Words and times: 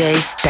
To 0.00 0.49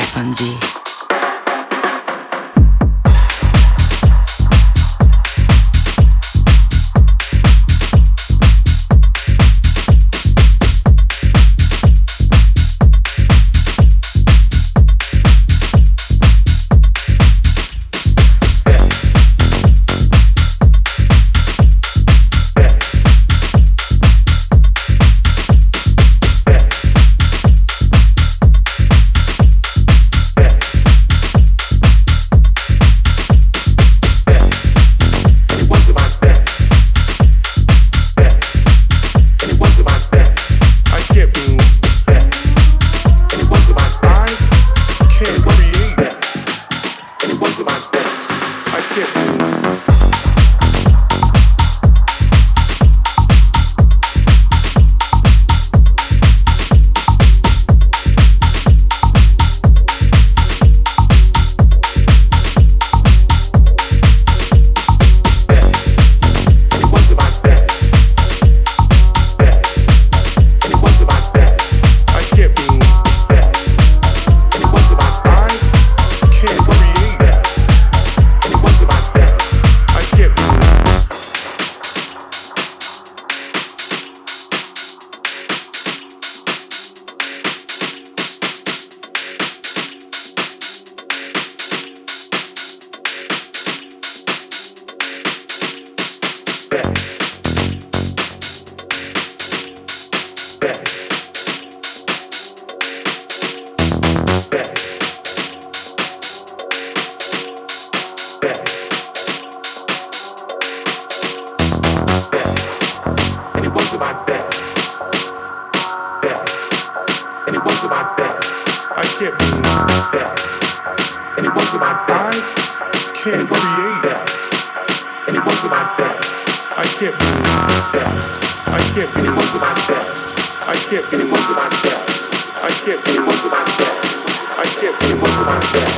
can't 132.91 133.05
believe 133.05 133.25
what's 133.25 133.45
on 133.45 133.51
my 133.53 133.63
past. 133.63 134.27
I 134.59 134.65
can't 134.81 134.99
believe 134.99 135.23
what's 135.23 135.37
on 135.37 135.47
my 135.47 135.61
past. 135.61 135.90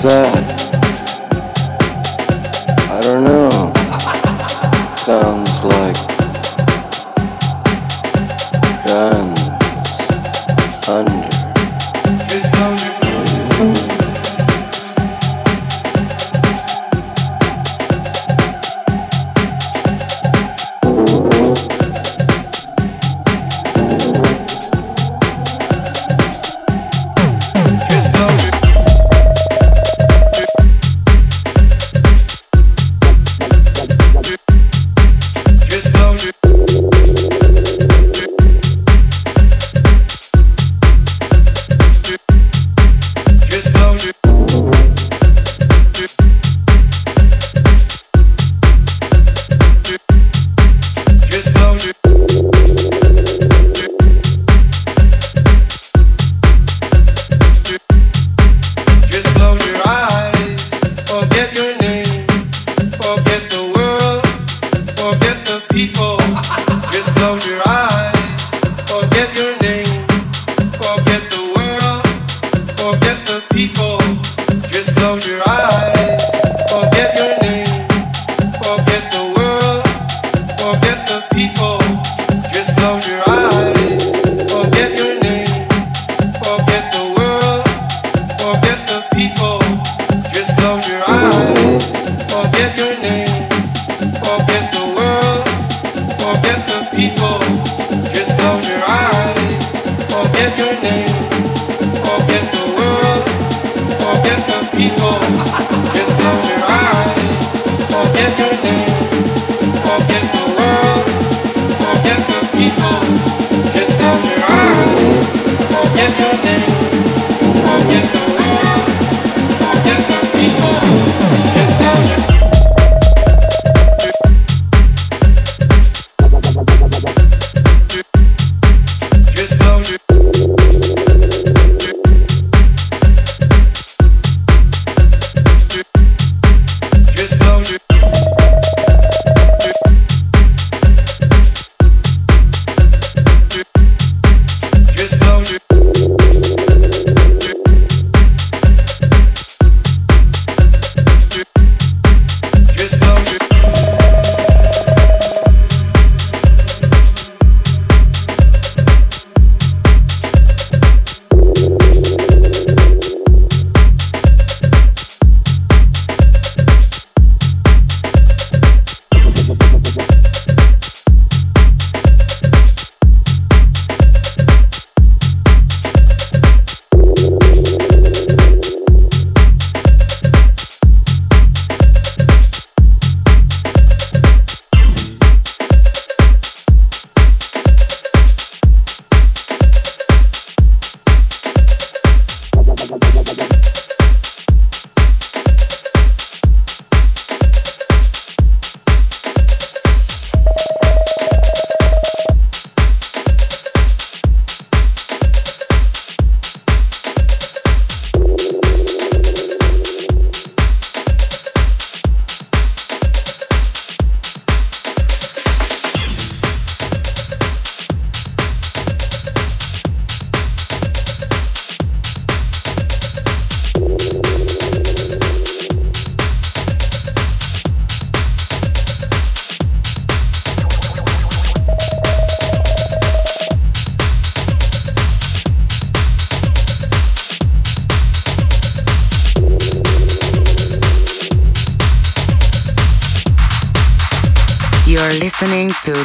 Forget 0.00 0.57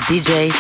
DJ 0.08 0.53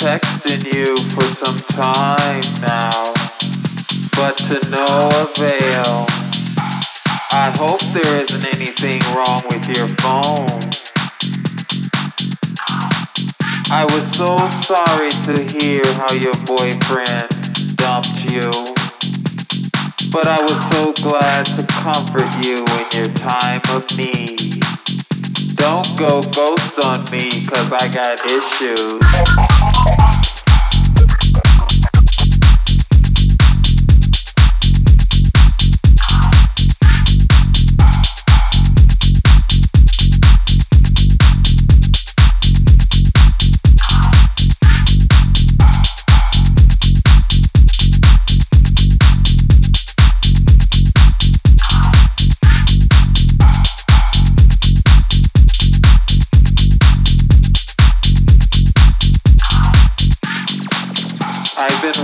texting 0.00 0.64
you 0.72 0.96
for 1.14 1.24
some 1.24 1.58
time 1.76 2.44
now, 2.60 3.12
but 4.16 4.36
to 4.48 4.58
no 4.70 4.86
avail. 5.24 6.06
I 7.32 7.52
hope 7.56 7.80
there 7.92 8.20
isn't 8.22 8.44
anything 8.56 9.00
wrong 9.14 9.42
with 9.48 9.68
your 9.68 9.88
phone. 10.02 10.50
I 13.72 13.84
was 13.94 14.04
so 14.10 14.36
sorry 14.66 15.10
to 15.26 15.34
hear 15.56 15.82
how 15.94 16.12
your 16.14 16.34
boyfriend 16.44 17.30
dumped 17.76 18.24
you, 18.26 18.50
but 20.10 20.26
I 20.26 20.40
was 20.42 20.58
so 20.70 20.92
glad 21.08 21.46
to 21.54 21.62
comfort 21.80 22.28
you 22.44 22.64
in 22.66 22.86
your 22.98 23.14
time 23.14 23.62
of 23.70 23.86
need. 23.96 24.60
Don't 25.60 25.98
go 25.98 26.22
ghost 26.22 26.78
on 26.86 27.04
me, 27.12 27.44
cause 27.44 27.70
I 27.70 27.86
got 27.92 28.24
issues. 28.24 30.29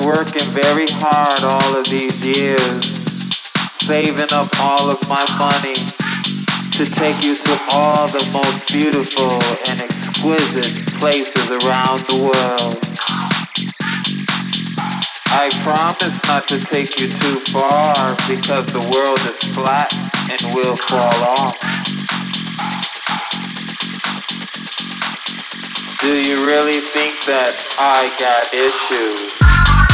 Working 0.02 0.46
very 0.50 0.86
hard 0.98 1.40
all 1.44 1.72
of 1.78 1.86
these 1.86 2.18
years, 2.24 2.86
saving 3.76 4.32
up 4.32 4.48
all 4.60 4.90
of 4.90 4.98
my 5.08 5.22
money 5.38 5.76
to 6.74 6.84
take 6.84 7.22
you 7.24 7.34
to 7.34 7.54
all 7.72 8.08
the 8.08 8.24
most 8.32 8.66
beautiful 8.72 9.38
and 9.70 9.76
exquisite 9.80 10.86
places 10.98 11.46
around 11.50 12.00
the 12.10 12.18
world. 12.26 12.76
I 15.30 15.50
promise 15.62 16.16
not 16.26 16.48
to 16.48 16.58
take 16.58 16.98
you 16.98 17.08
too 17.08 17.38
far 17.52 18.16
because 18.26 18.72
the 18.72 18.82
world 18.92 19.20
is 19.28 19.38
flat 19.54 19.92
and 20.32 20.54
will 20.54 20.76
fall 20.76 21.20
off. 21.36 21.75
Do 26.06 26.12
you 26.12 26.36
really 26.46 26.78
think 26.78 27.18
that 27.26 27.50
I 27.80 28.06
got 28.22 28.54
issues? 28.54 29.85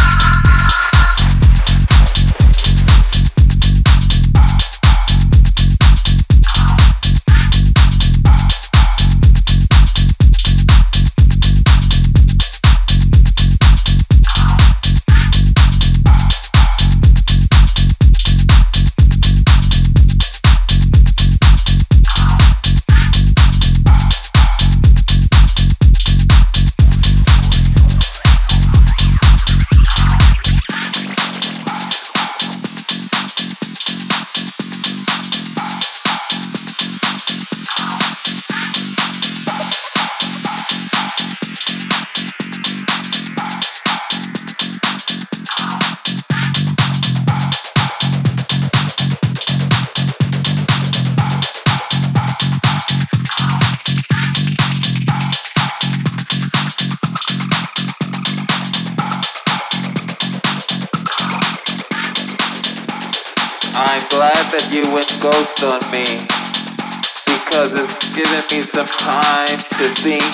Me 68.53 68.61
some 68.61 68.87
time 68.87 69.47
to 69.49 69.85
think 70.05 70.25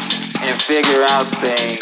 and 0.43 0.55
figure 0.63 1.07
out 1.15 1.27
things. 1.39 1.79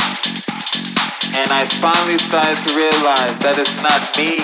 And 1.33 1.49
I 1.49 1.65
finally 1.81 2.19
started 2.19 2.57
to 2.61 2.71
realize 2.77 3.37
that 3.41 3.57
it's 3.57 3.81
not 3.81 4.01
me, 4.21 4.37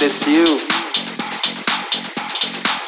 it's 0.00 0.24
you. 0.24 0.48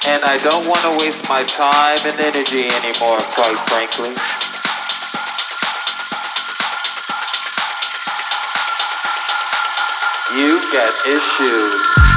And 0.09 0.25
I 0.25 0.41
don't 0.41 0.65
want 0.65 0.81
to 0.89 0.93
waste 1.05 1.29
my 1.29 1.43
time 1.45 2.01
and 2.09 2.17
energy 2.25 2.73
anymore, 2.73 3.21
quite 3.37 3.61
frankly. 3.69 4.17
You've 10.33 10.73
got 10.73 10.93
issues. 11.05 11.97
issues. 11.97 12.16